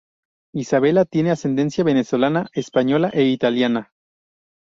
Isabela 0.55 1.05
tiene 1.05 1.29
ascendencia 1.29 1.83
venezolana, 1.83 2.49
española 2.53 3.11
e 3.13 3.25
italiana. 3.25 3.93